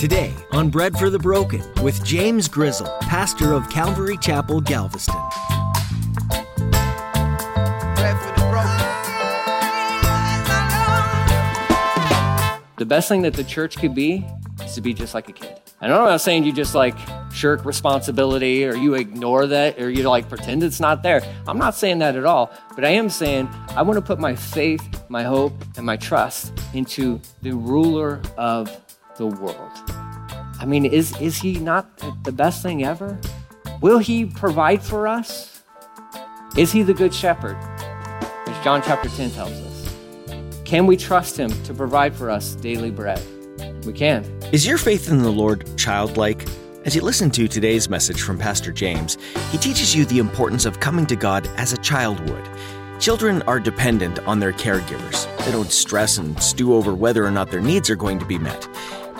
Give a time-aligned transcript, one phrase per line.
[0.00, 5.14] Today on Bread for the Broken with James Grizzle, pastor of Calvary Chapel, Galveston.
[12.78, 14.24] The best thing that the church could be
[14.64, 15.60] is to be just like a kid.
[15.82, 16.96] And I'm not saying you just like
[17.30, 21.20] shirk responsibility or you ignore that or you like pretend it's not there.
[21.46, 22.50] I'm not saying that at all.
[22.74, 26.58] But I am saying I want to put my faith, my hope, and my trust
[26.72, 28.74] into the ruler of
[29.20, 29.70] the world.
[30.58, 31.84] I mean, is, is he not
[32.24, 33.20] the best thing ever?
[33.82, 35.62] Will he provide for us?
[36.56, 37.56] Is he the good shepherd?
[38.48, 39.94] As John chapter 10 tells us.
[40.64, 43.22] Can we trust him to provide for us daily bread?
[43.84, 44.24] We can.
[44.52, 46.48] Is your faith in the Lord childlike?
[46.86, 49.18] As you listen to today's message from Pastor James,
[49.50, 52.48] he teaches you the importance of coming to God as a child would.
[53.00, 55.26] Children are dependent on their caregivers.
[55.44, 58.38] They don't stress and stew over whether or not their needs are going to be
[58.38, 58.68] met.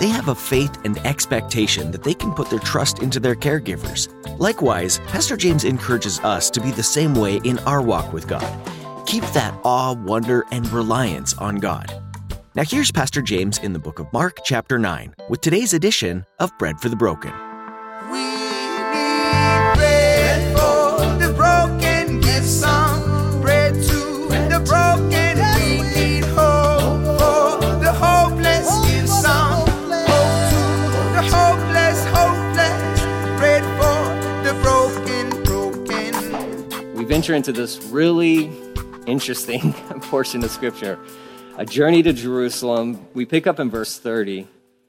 [0.01, 4.09] They have a faith and expectation that they can put their trust into their caregivers.
[4.39, 9.07] Likewise, Pastor James encourages us to be the same way in our walk with God.
[9.07, 11.93] Keep that awe, wonder, and reliance on God.
[12.55, 16.51] Now, here's Pastor James in the book of Mark, chapter 9, with today's edition of
[16.59, 17.33] Bread for the Broken.
[18.11, 18.40] We
[37.11, 38.49] venture into this really
[39.05, 39.73] interesting
[40.03, 40.97] portion of scripture
[41.57, 43.05] a journey to Jerusalem.
[43.15, 44.43] We pick up in verse 30.
[44.43, 44.49] It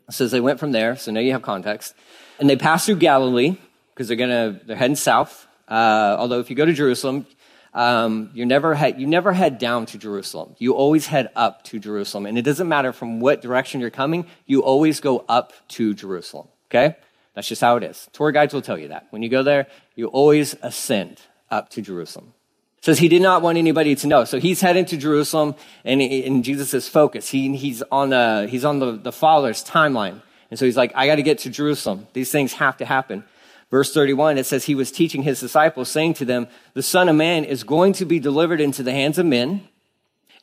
[0.10, 1.96] says they went from there, so now you have context.
[2.40, 3.58] And they passed through Galilee
[3.90, 5.48] because they're gonna they're heading south.
[5.68, 7.26] Uh, although if you go to Jerusalem,
[7.74, 10.56] um, you never head you never head down to Jerusalem.
[10.60, 14.28] You always head up to Jerusalem, and it doesn't matter from what direction you're coming.
[14.46, 16.50] You always go up to Jerusalem.
[16.70, 16.96] Okay,
[17.34, 18.08] that's just how it is.
[18.14, 19.08] Tour guides will tell you that.
[19.10, 21.20] When you go there, you always ascend
[21.52, 22.34] up to Jerusalem
[22.82, 24.26] says he did not want anybody to know.
[24.26, 27.30] So he's heading to Jerusalem and, and Jesus is focused.
[27.30, 30.22] He, he's on, the, he's on the, the Father's timeline.
[30.50, 32.08] And so he's like, I got to get to Jerusalem.
[32.14, 33.24] These things have to happen.
[33.70, 37.16] Verse 31, it says he was teaching his disciples, saying to them, the Son of
[37.16, 39.68] Man is going to be delivered into the hands of men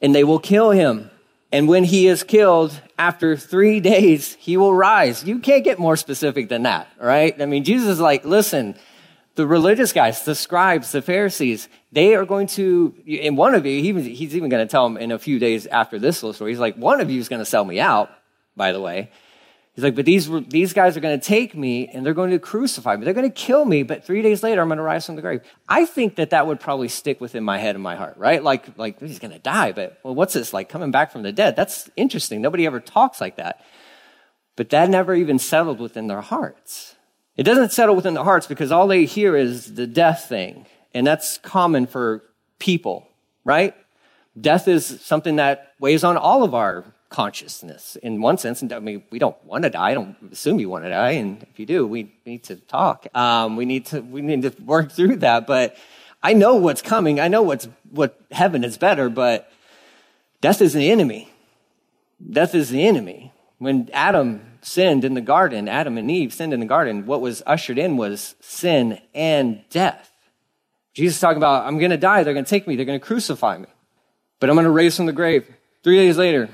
[0.00, 1.10] and they will kill him.
[1.50, 5.24] And when he is killed, after three days, he will rise.
[5.24, 7.40] You can't get more specific than that, right?
[7.40, 8.76] I mean, Jesus is like, listen,
[9.38, 13.80] the religious guys, the scribes, the Pharisees, they are going to, and one of you,
[13.80, 16.50] he, he's even going to tell them in a few days after this little story,
[16.50, 18.10] he's like, one of you is going to sell me out,
[18.56, 19.12] by the way.
[19.76, 22.40] He's like, but these, these guys are going to take me and they're going to
[22.40, 23.04] crucify me.
[23.04, 25.22] They're going to kill me, but three days later, I'm going to rise from the
[25.22, 25.42] grave.
[25.68, 28.42] I think that that would probably stick within my head and my heart, right?
[28.42, 30.52] Like, like he's going to die, but well, what's this?
[30.52, 31.54] Like coming back from the dead.
[31.54, 32.42] That's interesting.
[32.42, 33.64] Nobody ever talks like that.
[34.56, 36.96] But that never even settled within their hearts.
[37.38, 40.66] It doesn't settle within the hearts because all they hear is the death thing.
[40.92, 42.24] And that's common for
[42.58, 43.06] people,
[43.44, 43.76] right?
[44.38, 48.60] Death is something that weighs on all of our consciousness in one sense.
[48.60, 49.90] And I mean, we don't want to die.
[49.90, 51.12] I don't assume you want to die.
[51.12, 53.06] And if you do, we need to talk.
[53.14, 55.46] Um, we need to, we need to work through that.
[55.46, 55.76] But
[56.20, 57.20] I know what's coming.
[57.20, 59.48] I know what's, what heaven is better, but
[60.40, 61.32] death is the enemy.
[62.32, 63.32] Death is the enemy.
[63.58, 67.42] When Adam sinned in the garden, Adam and Eve sinned in the garden, what was
[67.46, 70.10] ushered in was sin and death.
[70.94, 72.24] Jesus is talking about, I'm going to die.
[72.24, 72.76] They're going to take me.
[72.76, 73.66] They're going to crucify me.
[74.40, 75.48] But I'm going to raise from the grave.
[75.82, 76.48] Three days later,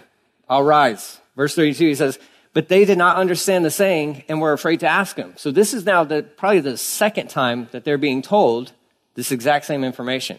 [0.48, 1.18] I'll rise.
[1.36, 2.18] Verse 32, he says,
[2.52, 5.34] but they did not understand the saying and were afraid to ask him.
[5.36, 8.72] So this is now the, probably the second time that they're being told
[9.14, 10.38] this exact same information.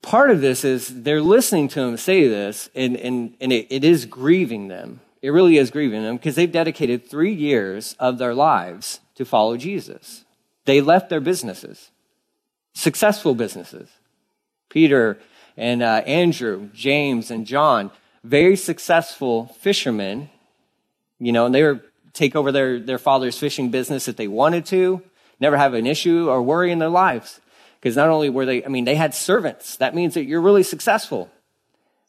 [0.00, 3.84] Part of this is they're listening to him say this, and, and, and it, it
[3.84, 8.34] is grieving them it really is grieving them because they've dedicated three years of their
[8.34, 10.24] lives to follow Jesus.
[10.64, 11.90] They left their businesses,
[12.74, 13.88] successful businesses.
[14.68, 15.18] Peter
[15.56, 17.90] and uh, Andrew, James and John,
[18.24, 20.30] very successful fishermen,
[21.18, 21.82] you know, and they were
[22.12, 25.02] take over their, their father's fishing business if they wanted to,
[25.38, 27.40] never have an issue or worry in their lives.
[27.80, 29.76] Because not only were they, I mean, they had servants.
[29.76, 31.30] That means that you're really successful.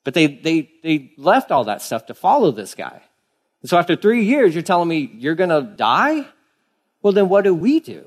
[0.04, 3.02] But they, they, they left all that stuff to follow this guy.
[3.62, 6.28] And so after three years, you're telling me you're going to die?
[7.02, 8.06] Well, then what do we do?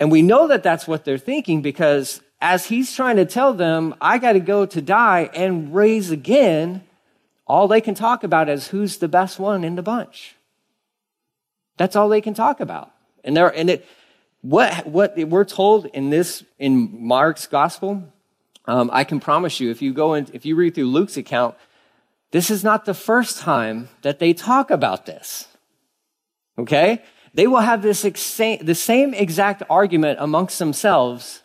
[0.00, 3.94] And we know that that's what they're thinking because as he's trying to tell them,
[4.00, 6.84] I got to go to die and raise again,
[7.46, 10.36] all they can talk about is who's the best one in the bunch.
[11.76, 12.92] That's all they can talk about.
[13.24, 13.86] And there, and it,
[14.40, 18.12] what, what we're told in this, in Mark's gospel,
[18.68, 21.56] um, I can promise you, if you go and if you read through Luke's account,
[22.32, 25.48] this is not the first time that they talk about this.
[26.58, 27.02] Okay?
[27.32, 31.42] They will have this exa- the same exact argument amongst themselves,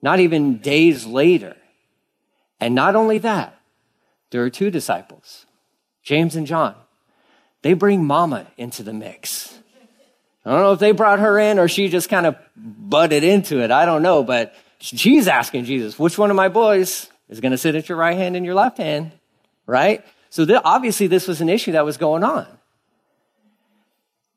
[0.00, 1.54] not even days later.
[2.58, 3.60] And not only that,
[4.30, 5.44] there are two disciples,
[6.02, 6.74] James and John.
[7.60, 9.58] They bring mama into the mix.
[10.46, 13.62] I don't know if they brought her in or she just kind of butted into
[13.62, 13.70] it.
[13.70, 17.58] I don't know, but she's asking Jesus, which one of my boys is going to
[17.58, 19.12] sit at your right hand and your left hand?
[19.66, 20.04] Right?
[20.30, 22.46] So th- obviously this was an issue that was going on.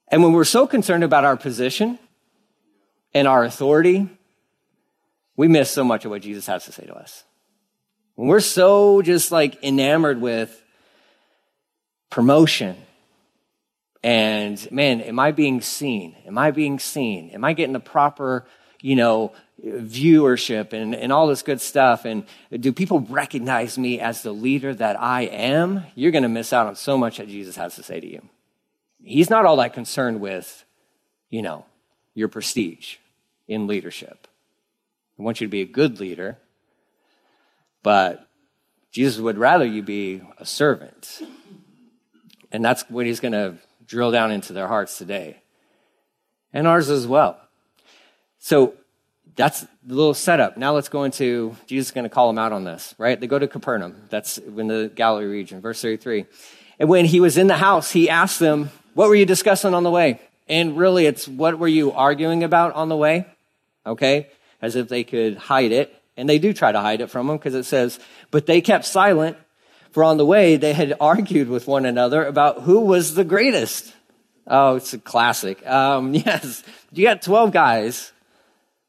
[0.09, 1.97] And when we're so concerned about our position
[3.13, 4.07] and our authority,
[5.35, 7.23] we miss so much of what Jesus has to say to us.
[8.13, 10.61] When we're so just like enamored with
[12.09, 12.77] promotion
[14.03, 16.15] and man, am I being seen?
[16.27, 17.31] Am I being seen?
[17.31, 18.45] Am I getting the proper,
[18.85, 19.31] you know,
[19.65, 22.05] viewership and, and all this good stuff?
[22.05, 25.83] And do people recognize me as the leader that I am?
[25.95, 28.21] You're going to miss out on so much that Jesus has to say to you.
[29.03, 30.63] He's not all that concerned with,
[31.31, 31.65] you know,
[32.13, 32.97] your prestige
[33.47, 34.27] in leadership.
[35.17, 36.37] I want you to be a good leader,
[37.81, 38.27] but
[38.91, 41.23] Jesus would rather you be a servant.
[42.51, 43.55] And that's what he's going to
[43.87, 45.41] drill down into their hearts today.
[46.53, 47.44] And ours as well.
[48.45, 48.75] So
[49.35, 50.55] that's the little setup.
[50.55, 53.19] Now let's go into, Jesus is going to call them out on this, right?
[53.19, 54.03] They go to Capernaum.
[54.09, 56.27] That's in the Galilee region, verse 33.
[56.77, 59.81] And when he was in the house, he asked them, what were you discussing on
[59.81, 60.21] the way?
[60.47, 63.25] And really, it's what were you arguing about on the way?
[63.83, 64.27] Okay?
[64.61, 65.99] As if they could hide it.
[66.15, 67.99] And they do try to hide it from them because it says,
[68.29, 69.37] but they kept silent
[69.89, 73.91] for on the way, they had argued with one another about who was the greatest.
[74.45, 75.65] Oh, it's a classic.
[75.65, 78.11] Um, yes, you got 12 guys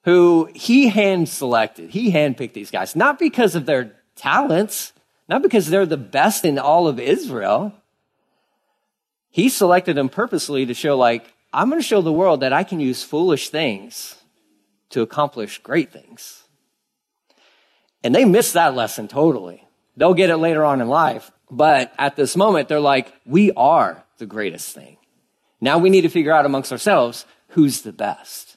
[0.06, 1.90] who he hand selected.
[1.90, 4.92] He handpicked these guys, not because of their talents,
[5.28, 7.74] not because they're the best in all of Israel.
[9.30, 12.62] He selected them purposely to show, like, I'm going to show the world that I
[12.62, 14.14] can use foolish things
[14.90, 16.44] to accomplish great things.
[18.04, 19.66] And they miss that lesson totally.
[19.96, 21.32] They'll get it later on in life.
[21.50, 24.98] But at this moment, they're like, we are the greatest thing.
[25.60, 28.55] Now we need to figure out amongst ourselves who's the best.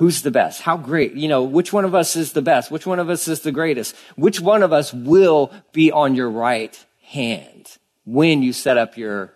[0.00, 0.62] Who's the best?
[0.62, 1.12] How great?
[1.12, 2.70] You know, which one of us is the best?
[2.70, 3.94] Which one of us is the greatest?
[4.16, 7.76] Which one of us will be on your right hand
[8.06, 9.34] when you set up your,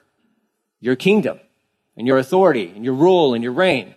[0.80, 1.38] your kingdom
[1.98, 3.94] and your authority and your rule and your reign?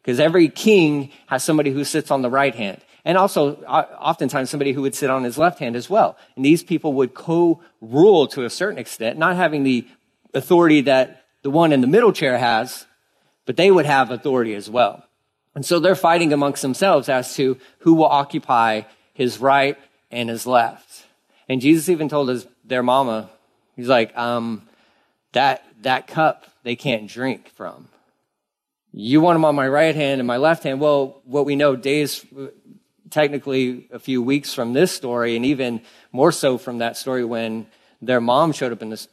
[0.00, 4.50] Because every king has somebody who sits on the right hand and also uh, oftentimes
[4.50, 6.16] somebody who would sit on his left hand as well.
[6.36, 9.84] And these people would co-rule to a certain extent, not having the
[10.32, 12.86] authority that the one in the middle chair has,
[13.46, 15.03] but they would have authority as well.
[15.54, 19.78] And so they're fighting amongst themselves as to who will occupy his right
[20.10, 21.04] and his left.
[21.48, 23.30] And Jesus even told his, their mama,
[23.76, 24.62] he's like, um,
[25.32, 27.88] that, that cup they can't drink from.
[28.92, 30.80] You want them on my right hand and my left hand.
[30.80, 32.24] Well, what we know days
[33.10, 35.80] technically a few weeks from this story, and even
[36.12, 37.66] more so from that story when
[38.00, 39.08] their mom showed up in this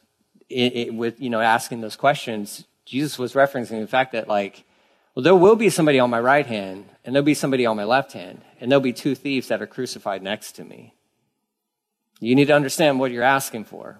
[0.48, 2.64] it, it, with you know asking those questions.
[2.84, 4.64] Jesus was referencing the fact that like,
[5.14, 7.84] well, there will be somebody on my right hand, and there'll be somebody on my
[7.84, 10.94] left hand, and there'll be two thieves that are crucified next to me.
[12.20, 13.98] You need to understand what you're asking for.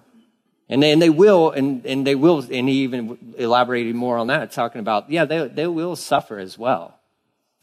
[0.69, 4.29] And they, and they will, and, and they will, and he even elaborated more on
[4.29, 6.99] that, talking about, yeah, they, they will suffer as well.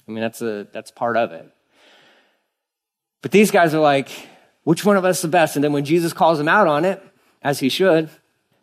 [0.07, 1.51] I mean, that's a, that's part of it.
[3.21, 4.09] But these guys are like,
[4.63, 5.55] which one of us is the best?
[5.55, 7.01] And then when Jesus calls them out on it,
[7.41, 8.09] as he should,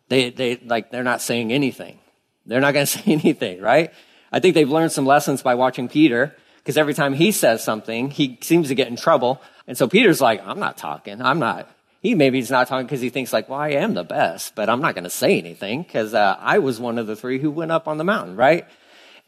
[0.07, 1.99] they, they, like, they're not saying anything.
[2.45, 3.91] They're not going to say anything, right?
[4.31, 8.11] I think they've learned some lessons by watching Peter, because every time he says something,
[8.11, 9.41] he seems to get in trouble.
[9.67, 11.21] And so Peter's like, I'm not talking.
[11.21, 11.69] I'm not.
[12.01, 14.69] He maybe he's not talking because he thinks like, well, I am the best, but
[14.69, 17.49] I'm not going to say anything because uh, I was one of the three who
[17.51, 18.67] went up on the mountain, right?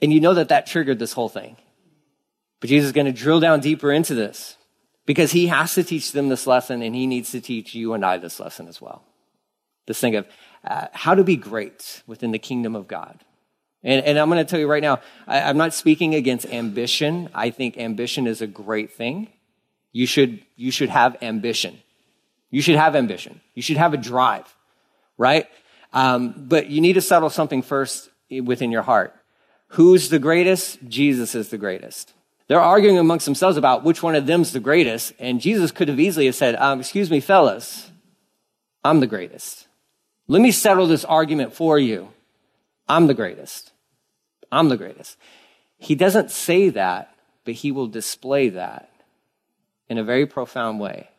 [0.02, 1.58] And you know that that triggered this whole thing.
[2.60, 4.58] But Jesus is going to drill down deeper into this
[5.06, 8.06] because he has to teach them this lesson and he needs to teach you and
[8.06, 9.04] I this lesson as well.
[9.88, 10.28] This thing of
[10.64, 13.24] uh, how to be great within the kingdom of God.
[13.84, 17.30] And, and I'm going to tell you right now, I, I'm not speaking against ambition.
[17.34, 19.30] I think ambition is a great thing.
[19.92, 21.80] You should, you should have ambition.
[22.52, 23.42] You should have ambition.
[23.54, 24.54] You should have a drive,
[25.18, 25.48] right?
[25.94, 28.10] Um, but you need to settle something first
[28.44, 29.16] within your heart.
[29.74, 30.80] Who's the greatest?
[30.88, 32.14] Jesus is the greatest.
[32.48, 35.14] They're arguing amongst themselves about which one of them's the greatest.
[35.20, 37.92] And Jesus could have easily have said, um, excuse me, fellas,
[38.84, 39.68] I'm the greatest.
[40.28, 42.10] Let me settle this argument for you.
[42.90, 43.72] I'm the greatest.
[44.52, 45.16] I'm the greatest.
[45.78, 47.16] He doesn't say that,
[47.46, 48.92] but he will display that
[49.88, 51.10] in a very profound way.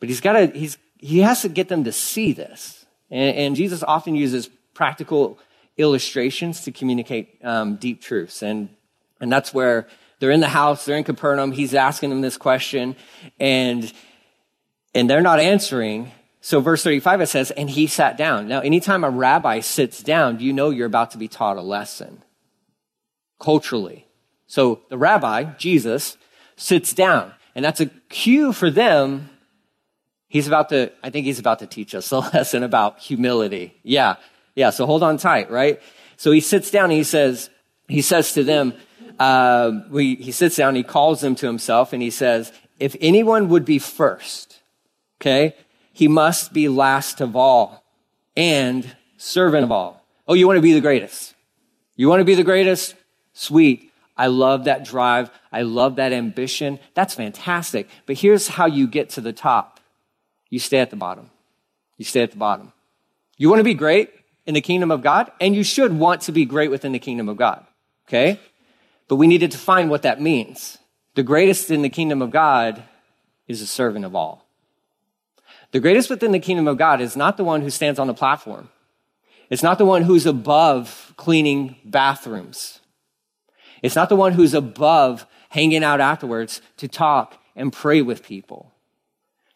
[0.00, 2.84] But he's got to, he's, he has to get them to see this.
[3.10, 5.38] And, and Jesus often uses practical
[5.76, 8.42] illustrations to communicate um, deep truths.
[8.42, 8.70] And,
[9.20, 9.86] and that's where
[10.18, 11.52] they're in the house, they're in Capernaum.
[11.52, 12.96] He's asking them this question,
[13.38, 13.92] and,
[14.94, 16.10] and they're not answering.
[16.44, 18.48] So, verse 35, it says, and he sat down.
[18.48, 22.22] Now, anytime a rabbi sits down, you know you're about to be taught a lesson
[23.40, 24.06] culturally.
[24.46, 26.18] So, the rabbi, Jesus,
[26.56, 29.30] sits down, and that's a cue for them.
[30.28, 33.80] He's about to, I think he's about to teach us a lesson about humility.
[33.82, 34.16] Yeah,
[34.54, 35.80] yeah, so hold on tight, right?
[36.18, 37.48] So he sits down he says,
[37.88, 38.74] he says to them,
[39.18, 43.48] uh, we, he sits down, he calls them to himself, and he says, If anyone
[43.48, 44.60] would be first,
[45.22, 45.54] okay,
[45.94, 47.84] he must be last of all
[48.36, 50.04] and servant of all.
[50.26, 51.34] Oh, you want to be the greatest?
[51.96, 52.96] You want to be the greatest?
[53.32, 53.92] Sweet.
[54.16, 55.30] I love that drive.
[55.52, 56.80] I love that ambition.
[56.94, 57.88] That's fantastic.
[58.06, 59.80] But here's how you get to the top
[60.50, 61.30] you stay at the bottom.
[61.96, 62.72] You stay at the bottom.
[63.36, 64.10] You want to be great
[64.46, 67.28] in the kingdom of God, and you should want to be great within the kingdom
[67.28, 67.64] of God.
[68.08, 68.38] Okay?
[69.08, 70.78] But we need to define what that means.
[71.14, 72.82] The greatest in the kingdom of God
[73.48, 74.43] is a servant of all.
[75.74, 78.14] The greatest within the kingdom of God is not the one who stands on the
[78.14, 78.68] platform.
[79.50, 82.78] It's not the one who's above cleaning bathrooms.
[83.82, 88.70] It's not the one who's above hanging out afterwards to talk and pray with people.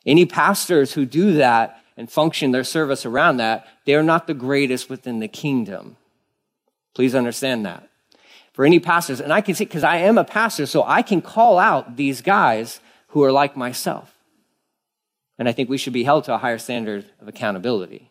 [0.04, 4.34] Any pastors who do that and function their service around that, they are not the
[4.34, 5.98] greatest within the kingdom.
[6.96, 7.88] Please understand that
[8.54, 11.22] for any pastors, and I can see, because I am a pastor, so I can
[11.22, 14.17] call out these guys who are like myself.
[15.38, 18.10] And I think we should be held to a higher standard of accountability.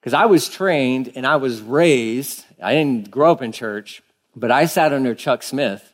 [0.00, 4.02] Because I was trained and I was raised, I didn't grow up in church,
[4.34, 5.92] but I sat under Chuck Smith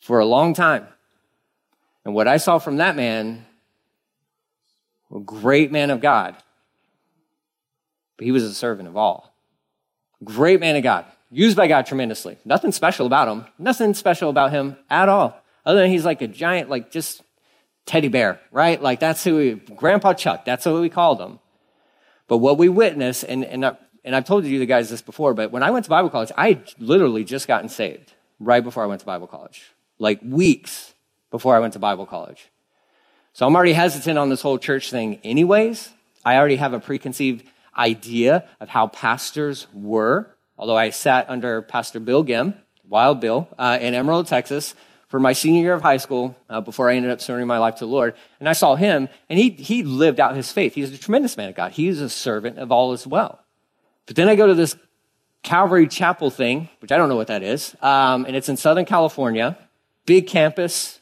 [0.00, 0.86] for a long time.
[2.04, 3.44] And what I saw from that man,
[5.14, 6.36] a great man of God,
[8.16, 9.34] but he was a servant of all.
[10.24, 12.38] Great man of God used by God tremendously.
[12.44, 13.46] Nothing special about him.
[13.58, 15.36] Nothing special about him at all.
[15.64, 17.22] Other than he's like a giant, like just
[17.86, 18.80] teddy bear, right?
[18.80, 21.38] Like that's who we, Grandpa Chuck, that's what we called him.
[22.28, 25.34] But what we witness, and, and, I, and I've told you the guys this before,
[25.34, 28.86] but when I went to Bible college, I literally just gotten saved right before I
[28.86, 29.72] went to Bible college.
[29.98, 30.94] Like weeks
[31.30, 32.50] before I went to Bible college.
[33.32, 35.90] So I'm already hesitant on this whole church thing anyways.
[36.24, 37.46] I already have a preconceived
[37.76, 42.54] idea of how pastors were although I sat under Pastor Bill Gim,
[42.88, 44.76] Wild Bill, uh, in Emerald, Texas,
[45.12, 47.74] for my senior year of high school uh, before I ended up surrendering my life
[47.76, 48.14] to the Lord.
[48.40, 50.74] And I saw him, and he, he lived out his faith.
[50.74, 51.72] He's a tremendous man of God.
[51.72, 53.38] He's a servant of all as well.
[54.06, 54.74] But then I go to this
[55.42, 58.86] Calvary Chapel thing, which I don't know what that is, um, and it's in Southern
[58.86, 59.58] California,
[60.06, 60.98] big campus,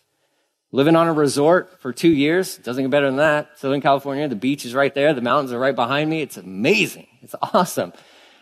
[0.73, 2.59] living on a resort for two years.
[2.59, 3.61] Doesn't get better than that.
[3.61, 6.21] Southern California, the beach is right there, the mountains are right behind me.
[6.21, 7.07] It's amazing.
[7.23, 7.93] It's awesome.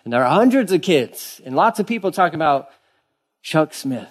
[0.05, 2.71] And there are hundreds of kids and lots of people talking about
[3.43, 4.09] Chuck Smith.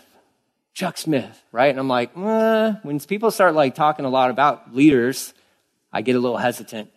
[0.77, 1.71] Chuck Smith, right?
[1.71, 2.73] And I'm like, eh.
[2.83, 5.33] when people start like talking a lot about leaders,
[5.91, 6.91] I get a little hesitant.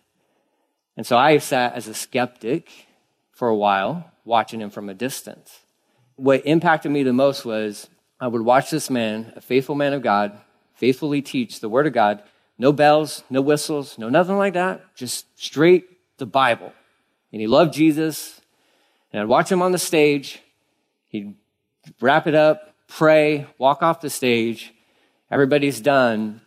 [0.98, 2.68] And so I sat as a skeptic
[3.32, 5.60] for a while, watching him from a distance.
[6.16, 7.88] What impacted me the most was
[8.20, 10.38] I would watch this man, a faithful man of God,
[10.74, 12.22] faithfully teach the word of God.
[12.58, 14.94] No bells, no whistles, no nothing like that.
[14.94, 15.86] Just straight
[16.18, 16.74] the Bible.
[17.32, 18.42] And he loved Jesus.
[19.10, 20.42] And I'd watch him on the stage.
[21.08, 21.34] He'd
[21.98, 24.74] wrap it up, pray, walk off the stage.
[25.30, 26.42] Everybody's done.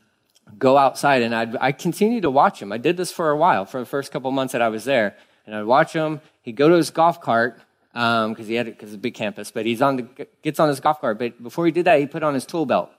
[0.60, 1.24] Go outside.
[1.24, 2.72] And I'd, I continued to watch him.
[2.72, 5.16] I did this for a while, for the first couple months that I was there.
[5.46, 6.22] And I'd watch him.
[6.42, 7.60] He'd go to his golf cart
[7.94, 9.52] because um, he had because it's a big campus.
[9.52, 11.18] But he's on the gets on his golf cart.
[11.18, 12.92] But before he did that, he put on his tool belt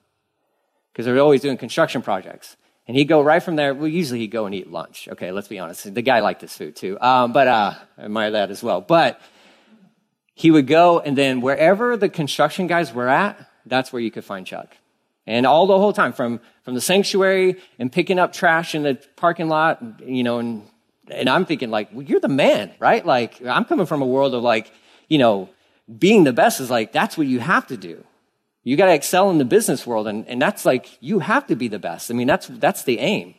[0.93, 2.57] because they're always doing construction projects.
[2.87, 3.73] And he'd go right from there.
[3.75, 5.09] Well, usually he'd go and eat lunch.
[5.11, 5.93] Okay, let's be honest.
[5.95, 6.99] The guy liked his food too.
[7.01, 8.83] Um, but uh, I admire that as well.
[8.83, 9.21] But
[10.35, 14.25] he would go and then wherever the construction guys were at, that's where you could
[14.25, 14.77] find Chuck.
[15.27, 19.01] And all the whole time from, from the sanctuary and picking up trash in the
[19.17, 20.69] parking lot, you know, and,
[21.09, 23.05] and I'm thinking like, well, you're the man, right?
[23.05, 24.71] Like I'm coming from a world of like,
[25.09, 25.49] you know,
[25.99, 28.05] being the best is like, that's what you have to do.
[28.65, 30.09] You got to excel in the business world.
[30.09, 32.11] And, and that's like, you have to be the best.
[32.11, 33.35] I mean, that's, that's the aim.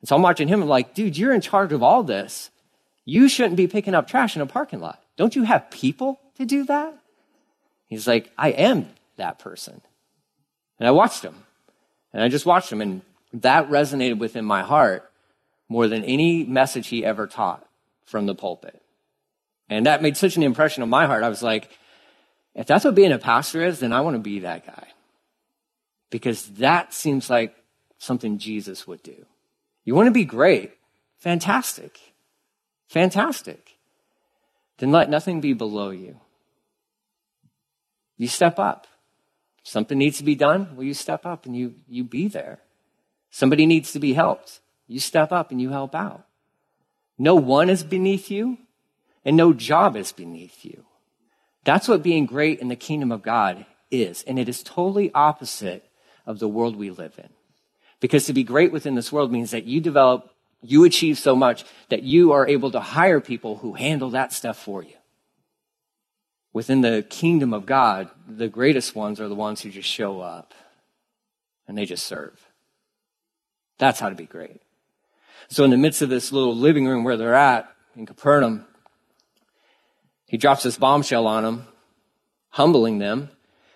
[0.00, 0.62] And so I'm watching him.
[0.62, 2.50] I'm like, dude, you're in charge of all this.
[3.04, 5.02] You shouldn't be picking up trash in a parking lot.
[5.20, 6.94] Don't you have people to do that?
[7.88, 9.82] He's like, I am that person.
[10.78, 11.34] And I watched him.
[12.14, 12.80] And I just watched him.
[12.80, 13.02] And
[13.34, 15.12] that resonated within my heart
[15.68, 17.68] more than any message he ever taught
[18.06, 18.80] from the pulpit.
[19.68, 21.22] And that made such an impression on my heart.
[21.22, 21.68] I was like,
[22.54, 24.88] if that's what being a pastor is, then I want to be that guy.
[26.08, 27.54] Because that seems like
[27.98, 29.26] something Jesus would do.
[29.84, 30.72] You want to be great?
[31.18, 32.00] Fantastic.
[32.88, 33.69] Fantastic.
[34.80, 36.18] Then let nothing be below you.
[38.16, 38.86] You step up.
[39.62, 42.58] Something needs to be done, well, you step up and you, you be there.
[43.30, 44.60] Somebody needs to be helped.
[44.88, 46.26] You step up and you help out.
[47.18, 48.58] No one is beneath you,
[49.24, 50.84] and no job is beneath you.
[51.64, 54.22] That's what being great in the kingdom of God is.
[54.22, 55.84] And it is totally opposite
[56.24, 57.28] of the world we live in.
[58.00, 60.30] Because to be great within this world means that you develop,
[60.62, 64.58] you achieve so much that you are able to hire people who handle that stuff
[64.58, 64.94] for you.
[66.52, 70.52] Within the kingdom of God, the greatest ones are the ones who just show up
[71.66, 72.48] and they just serve.
[73.78, 74.60] That's how to be great.
[75.48, 78.66] So in the midst of this little living room where they're at in Capernaum,
[80.26, 81.66] he drops this bombshell on them,
[82.50, 83.30] humbling them.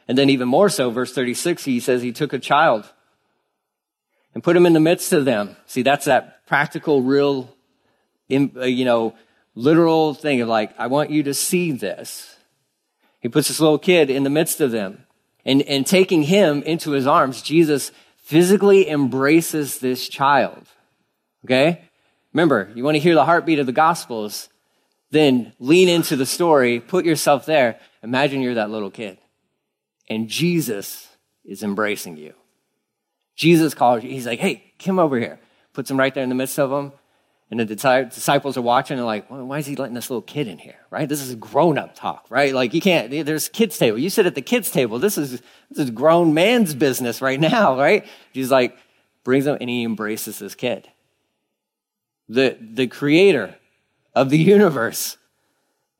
[0.07, 2.93] And then even more so, verse 36, he says he took a child
[4.35, 5.57] and put him in the midst of them.
[5.67, 7.55] See, that's that practical, real,
[8.31, 9.14] uh, you know,
[9.55, 12.37] literal thing of like, I want you to see this.
[13.21, 15.07] He puts this little kid in the midst of them.
[15.47, 20.67] And, and taking him into his arms, Jesus physically embraces this child.
[21.45, 21.83] Okay?
[22.33, 24.49] Remember, you want to hear the heartbeat of the Gospels
[25.11, 27.79] then lean into the story, put yourself there.
[28.03, 29.17] Imagine you're that little kid.
[30.11, 31.09] And Jesus
[31.45, 32.35] is embracing you.
[33.35, 34.11] Jesus calls you.
[34.11, 35.41] He's like, hey, come over here.
[35.73, 36.93] Puts him right there in the midst of them.
[37.50, 40.49] And the disciples are watching and like, well, why is he letting this little kid
[40.49, 40.79] in here?
[40.91, 41.09] Right?
[41.09, 42.55] This is grown up talk, right?
[42.55, 43.99] Like you can't, there's kids table.
[43.99, 44.99] You sit at the kids table.
[44.99, 48.07] This is, this is grown man's business right now, right?
[48.33, 48.76] Jesus like
[49.25, 50.88] brings him and he embraces this kid.
[52.29, 53.57] The, the creator
[54.14, 55.19] of the universe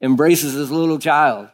[0.01, 1.49] embraces this little child.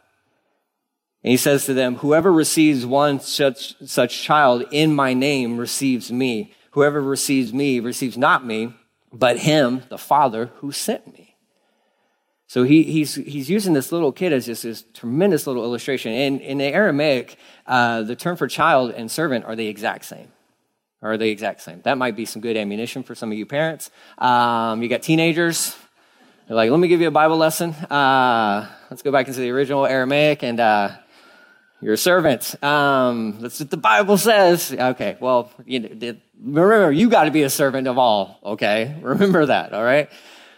[1.23, 6.11] And he says to them, whoever receives one such, such child in my name receives
[6.11, 6.53] me.
[6.71, 8.73] Whoever receives me receives not me,
[9.13, 11.35] but him, the father who sent me.
[12.47, 16.11] So he, he's, he's using this little kid as just this tremendous little illustration.
[16.11, 20.31] In, in the Aramaic, uh, the term for child and servant are the exact same.
[21.03, 21.81] Are the exact same.
[21.83, 23.89] That might be some good ammunition for some of you parents.
[24.17, 25.75] Um, you got teenagers,
[26.47, 27.71] they're like, let me give you a Bible lesson.
[27.71, 30.91] Uh, let's go back into the original Aramaic and uh,
[31.81, 32.61] you're a servant.
[32.63, 34.71] Um, that's what the Bible says.
[34.71, 38.95] Okay, well, you know, remember, you got to be a servant of all, okay?
[39.01, 40.09] Remember that, all right?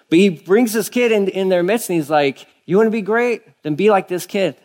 [0.09, 2.91] But he brings this kid in, in their midst and he's like, You want to
[2.91, 3.41] be great?
[3.63, 4.55] Then be like this kid.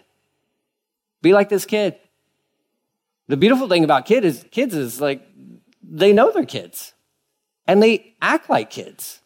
[1.22, 1.96] Be like this kid.
[3.28, 5.26] The beautiful thing about kid is, kids is like,
[5.82, 6.92] they know they're kids
[7.66, 9.20] and they act like kids.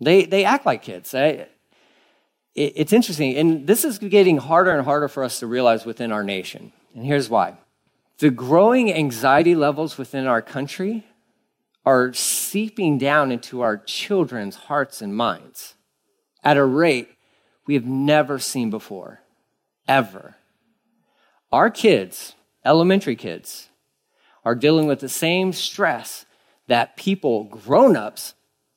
[0.00, 1.14] They, they act like kids.
[1.14, 1.48] I,
[2.54, 3.36] it's interesting.
[3.36, 6.72] And this is getting harder and harder for us to realize within our nation.
[6.94, 7.56] And here's why
[8.18, 11.06] the growing anxiety levels within our country
[11.84, 15.74] are seeping down into our children's hearts and minds
[16.44, 17.08] at a rate
[17.66, 19.20] we have never seen before,
[19.88, 20.36] ever.
[21.50, 22.34] Our kids,
[22.64, 23.68] elementary kids,
[24.44, 26.24] are dealing with the same stress
[26.66, 28.34] that people, grown ups,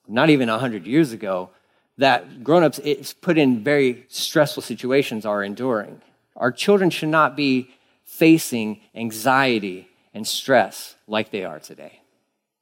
[0.07, 1.49] not even 100 years ago,
[1.97, 6.01] that grown-ups put in very stressful situations are enduring.
[6.35, 7.69] Our children should not be
[8.03, 12.01] facing anxiety and stress like they are today.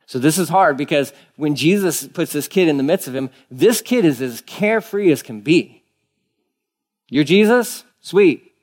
[0.06, 3.30] So this is hard because when Jesus puts this kid in the midst of him,
[3.50, 5.84] this kid is as carefree as can be.
[7.10, 7.84] You're Jesus?
[8.02, 8.54] Sweet.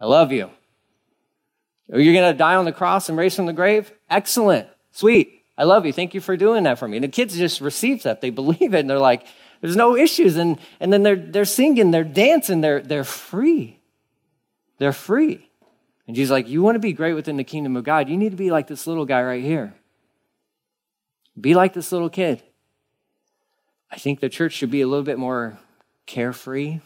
[0.00, 0.50] I love you.
[1.88, 3.92] You're going to die on the cross and raise from the grave?
[4.10, 4.68] Excellent.
[4.92, 5.44] Sweet.
[5.58, 5.92] I love you.
[5.92, 6.96] Thank you for doing that for me.
[6.96, 8.20] And the kids just receive that.
[8.20, 9.26] They believe it and they're like,
[9.60, 10.36] there's no issues.
[10.36, 13.80] And, and then they're, they're singing, they're dancing, they're, they're free.
[14.78, 15.48] They're free.
[16.06, 18.08] And Jesus like, you want to be great within the kingdom of God?
[18.08, 19.74] You need to be like this little guy right here.
[21.38, 22.42] Be like this little kid.
[23.90, 25.58] I think the church should be a little bit more
[26.06, 26.80] carefree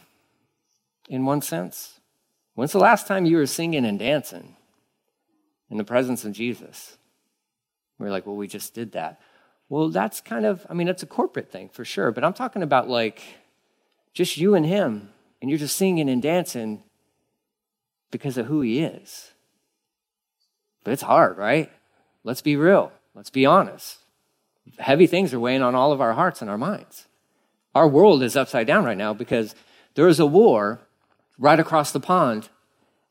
[1.09, 1.99] in one sense.
[2.55, 4.55] When's the last time you were singing and dancing
[5.69, 6.97] in the presence of Jesus?
[7.97, 9.21] We're like, well, we just did that.
[9.71, 12.61] Well, that's kind of, I mean, that's a corporate thing for sure, but I'm talking
[12.61, 13.23] about like
[14.13, 16.83] just you and him, and you're just singing and dancing
[18.11, 19.31] because of who he is.
[20.83, 21.71] But it's hard, right?
[22.25, 22.91] Let's be real.
[23.15, 23.99] Let's be honest.
[24.77, 27.07] Heavy things are weighing on all of our hearts and our minds.
[27.73, 29.55] Our world is upside down right now because
[29.95, 30.81] there is a war
[31.37, 32.49] right across the pond,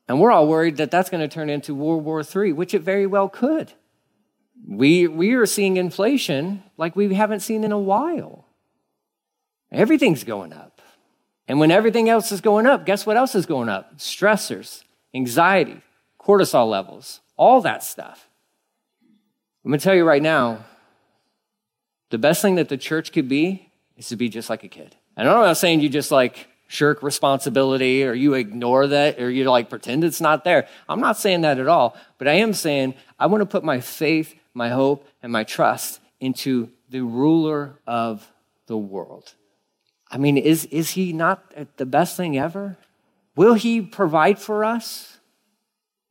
[0.07, 2.83] and we're all worried that that's going to turn into World War III, which it
[2.83, 3.73] very well could.
[4.67, 8.45] We, we are seeing inflation like we haven't seen in a while.
[9.71, 10.81] Everything's going up.
[11.47, 13.97] And when everything else is going up, guess what else is going up?
[13.97, 15.81] Stressors, anxiety,
[16.19, 18.27] cortisol levels, all that stuff.
[19.63, 20.65] I'm going to tell you right now
[22.09, 24.95] the best thing that the church could be is to be just like a kid.
[25.17, 29.43] And I'm not saying you just like shirk responsibility or you ignore that or you
[29.49, 30.67] like pretend it's not there.
[30.87, 33.81] I'm not saying that at all, but I am saying I want to put my
[33.81, 38.31] faith, my hope, and my trust into the ruler of
[38.67, 39.33] the world.
[40.09, 42.77] I mean, is, is he not the best thing ever?
[43.35, 45.17] Will he provide for us?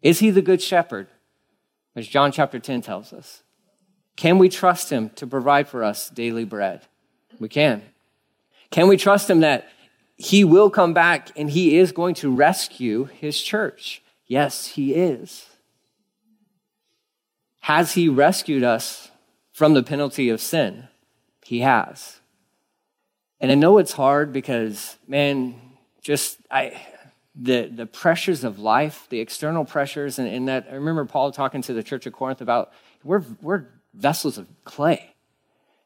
[0.03, 1.09] Is he the good shepherd?
[1.95, 3.43] As John chapter 10 tells us.
[4.17, 6.83] Can we trust him to provide for us daily bread?
[7.39, 7.83] We can.
[8.71, 9.69] Can we trust him that
[10.21, 14.03] he will come back and he is going to rescue his church.
[14.27, 15.47] Yes, he is.
[17.61, 19.11] Has he rescued us
[19.53, 20.89] from the penalty of sin?
[21.45, 22.21] He has.
[23.41, 25.61] And I know it's hard because, man,
[26.03, 26.81] just I
[27.35, 31.63] the the pressures of life, the external pressures, and, and that I remember Paul talking
[31.63, 35.15] to the church of Corinth about we're we're vessels of clay.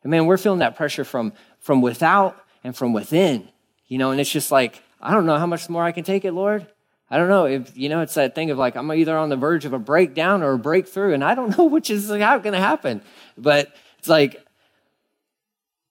[0.03, 3.49] And man, we're feeling that pressure from from without and from within.
[3.87, 6.25] You know, and it's just like, I don't know how much more I can take
[6.25, 6.67] it, Lord.
[7.15, 9.37] I don't know if, you know, it's that thing of like, I'm either on the
[9.37, 12.59] verge of a breakdown or a breakthrough, and I don't know which is going to
[12.59, 13.03] happen.
[13.39, 14.45] But it's like,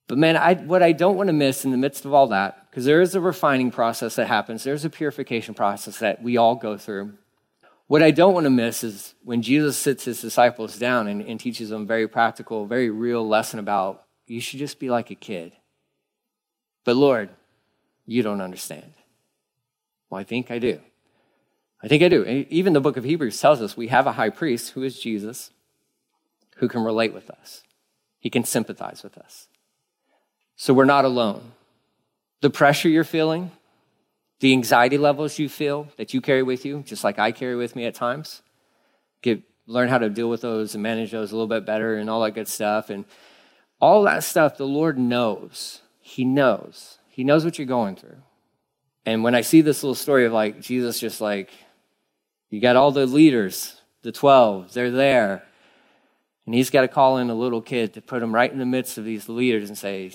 [0.09, 2.69] but man, I, what I don't want to miss in the midst of all that,
[2.69, 6.55] because there is a refining process that happens, there's a purification process that we all
[6.55, 7.13] go through.
[7.88, 11.39] What I don't want to miss is when Jesus sits his disciples down and, and
[11.39, 15.53] teaches them very practical, very real lesson about you should just be like a kid.
[16.83, 17.29] But Lord,
[18.05, 18.91] you don't understand.
[20.09, 20.81] Well, I think I do.
[21.84, 22.46] I think I do.
[22.50, 25.52] Even the book of Hebrews tells us we have a high priest who is Jesus,
[26.58, 27.62] who can relate with us.
[28.19, 29.48] He can sympathize with us.
[30.56, 31.52] So we're not alone.
[32.39, 33.52] The pressure you're feeling,
[34.39, 37.76] the anxiety levels you feel that you carry with you, just like I carry with
[37.76, 38.41] me at times,
[39.22, 42.10] get, learn how to deal with those and manage those a little bit better and
[42.10, 42.89] all that good stuff.
[42.89, 43.04] And
[43.82, 45.82] all that stuff, the Lord knows.
[46.00, 47.00] He knows.
[47.10, 48.22] He knows what you're going through.
[49.06, 51.50] And when I see this little story of like Jesus just like,
[52.53, 55.43] you got all the leaders, the 12, they're there.
[56.45, 58.65] And he's got to call in a little kid to put him right in the
[58.67, 60.11] midst of these leaders and say,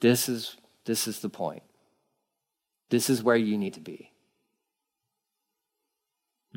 [0.00, 1.62] this is, this is the point.
[2.90, 4.12] This is where you need to be.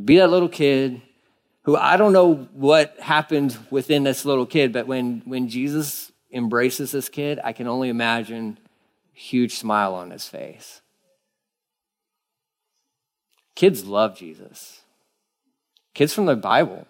[0.03, 1.01] Be that little kid
[1.61, 6.91] who I don't know what happened within this little kid, but when, when Jesus embraces
[6.91, 8.57] this kid, I can only imagine
[9.13, 10.81] huge smile on his face.
[13.55, 14.80] Kids love Jesus.
[15.93, 16.87] Kids from the Bible.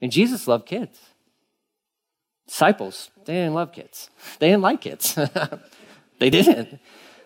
[0.00, 0.98] And Jesus loved kids.
[2.46, 4.10] Disciples, they didn't love kids.
[4.38, 5.14] They didn't like kids.
[6.18, 6.80] they didn't.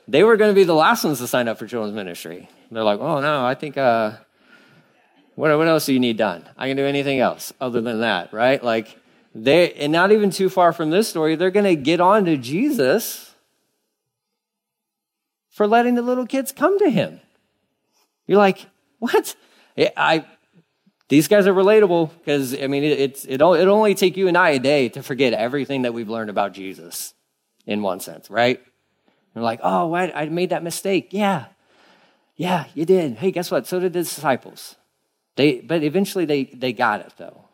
[0.07, 2.49] They were going to be the last ones to sign up for children's ministry.
[2.71, 4.13] They're like, oh no, I think, uh,
[5.35, 6.45] what, what else do you need done?
[6.59, 8.63] I can do anything else other than that, right?
[8.63, 8.99] Like,
[9.35, 12.37] they, and not even too far from this story, they're going to get on to
[12.37, 13.35] Jesus
[15.51, 17.21] for letting the little kids come to him.
[18.27, 18.67] You're like,
[18.99, 19.35] what?
[19.79, 20.25] I,
[21.15, 24.37] these guys are relatable because, I mean, it, it's, it, it'll only take you and
[24.37, 27.15] I a day to forget everything that we've learned about Jesus
[27.67, 28.61] in one sense, right?
[29.33, 31.11] You're like, oh, why, I made that mistake.
[31.13, 31.45] Yeah.
[32.35, 33.15] Yeah, you did.
[33.19, 33.69] Hey, guess what?
[33.69, 34.75] So did the disciples.
[35.37, 37.45] They, but eventually they, they got it though.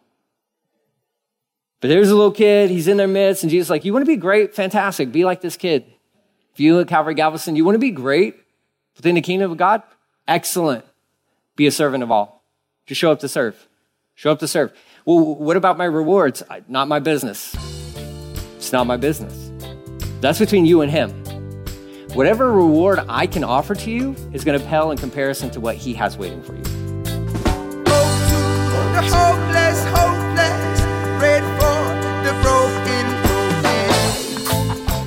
[1.82, 4.10] But there's a little kid, he's in their midst, and Jesus like, You want to
[4.10, 4.54] be great?
[4.54, 5.12] Fantastic.
[5.12, 5.84] Be like this kid.
[6.54, 8.36] If you at Calvary Galveston, you want to be great
[8.96, 9.82] within the kingdom of God?
[10.26, 10.86] Excellent.
[11.56, 12.39] Be a servant of all.
[12.90, 13.68] Just show up to serve.
[14.16, 14.72] Show up to serve.
[15.04, 16.42] Well, what about my rewards?
[16.66, 17.54] Not my business.
[18.56, 19.52] It's not my business.
[20.20, 21.10] That's between you and him.
[22.14, 25.76] Whatever reward I can offer to you is going to pale in comparison to what
[25.76, 26.64] he has waiting for you.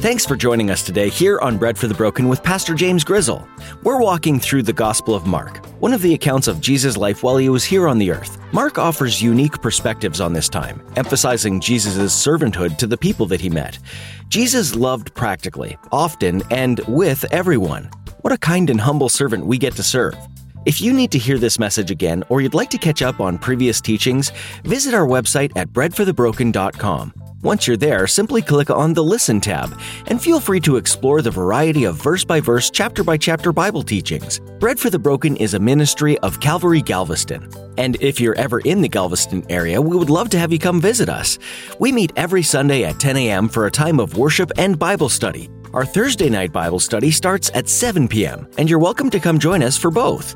[0.04, 3.48] Thanks for joining us today here on Bread for the Broken with Pastor James Grizzle.
[3.84, 7.38] We're walking through the Gospel of Mark, one of the accounts of Jesus' life while
[7.38, 8.38] he was here on the earth.
[8.52, 13.50] Mark offers unique perspectives on this time, emphasizing Jesus' servanthood to the people that he
[13.50, 13.80] met.
[14.28, 17.90] Jesus loved practically, often, and with everyone.
[18.24, 20.18] What a kind and humble servant we get to serve.
[20.66, 23.38] If you need to hear this message again or you'd like to catch up on
[23.38, 24.34] previous teachings,
[24.66, 27.23] visit our website at breadforthebroken.com.
[27.44, 29.78] Once you're there, simply click on the Listen tab
[30.08, 33.84] and feel free to explore the variety of verse by verse, chapter by chapter Bible
[33.84, 34.40] teachings.
[34.60, 37.50] Bread for the Broken is a ministry of Calvary Galveston.
[37.78, 40.80] And if you're ever in the Galveston area, we would love to have you come
[40.80, 41.38] visit us.
[41.80, 43.50] We meet every Sunday at 10 a.m.
[43.50, 45.50] for a time of worship and Bible study.
[45.74, 49.64] Our Thursday night Bible study starts at 7 p.m., and you're welcome to come join
[49.64, 50.36] us for both.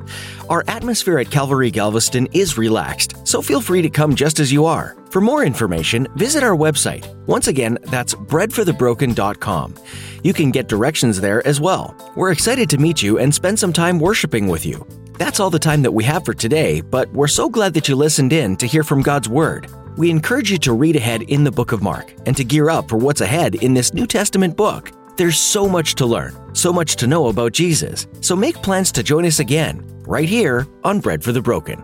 [0.50, 4.66] Our atmosphere at Calvary Galveston is relaxed, so feel free to come just as you
[4.66, 4.98] are.
[5.12, 7.06] For more information, visit our website.
[7.28, 9.76] Once again, that's breadforthebroken.com.
[10.24, 11.96] You can get directions there as well.
[12.16, 14.88] We're excited to meet you and spend some time worshiping with you.
[15.20, 17.96] That's all the time that we have for today, but we're so glad that you
[17.96, 19.68] listened in to hear from God's Word.
[19.98, 22.90] We encourage you to read ahead in the book of Mark and to gear up
[22.90, 24.92] for what's ahead in this New Testament book.
[25.18, 28.06] There's so much to learn, so much to know about Jesus.
[28.22, 31.84] So make plans to join us again, right here on Bread for the Broken.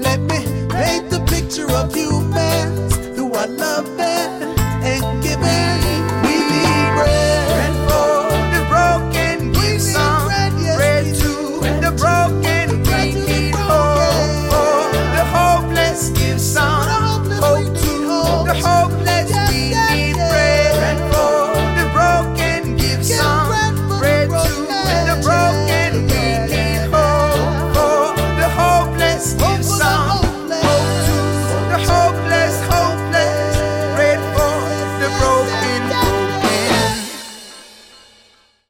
[0.00, 0.38] Let me
[0.70, 2.05] paint the picture of you